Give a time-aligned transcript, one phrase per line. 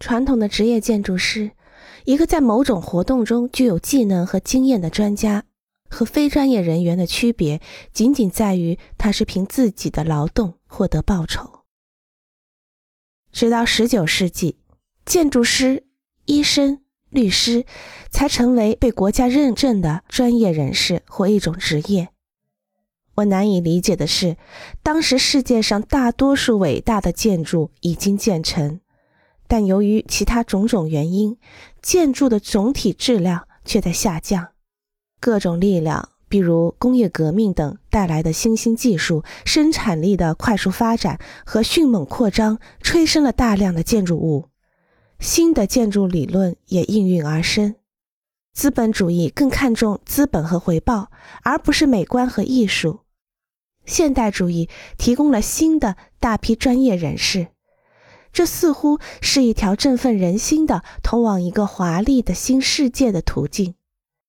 [0.00, 1.50] 传统的职业建筑师，
[2.04, 5.44] 一个在某种活动中具有技能和经验的专家，
[5.88, 7.60] 和非专业人员的区别，
[7.92, 11.64] 仅仅在于他是凭自己的劳动获得报酬。
[13.32, 14.56] 直到十九世纪，
[15.04, 15.84] 建筑师、
[16.24, 16.80] 医生、
[17.10, 17.66] 律师
[18.10, 22.08] 才成为被国家认证的专业人士或一种职业。
[23.16, 24.36] 我难以理解的是，
[24.82, 28.80] 当时世界上大多数伟大的建筑已经建成。
[29.48, 31.38] 但由于其他种种原因，
[31.82, 34.50] 建筑的总体质量却在下降。
[35.18, 44.50] 各种力量，比如工业革命等带来的新兴技术、生产力的快速发展和迅猛扩张，催生了大量的建筑物。
[45.18, 47.74] 新的建筑理论也应运而生。
[48.52, 51.10] 资本主义更看重资本和回报，
[51.42, 53.00] 而不是美观和艺术。
[53.86, 54.68] 现代主义
[54.98, 57.48] 提供了新的大批专业人士。
[58.32, 63.77] 这似乎是一条振奋人心的通往一个华丽的新世界的途径。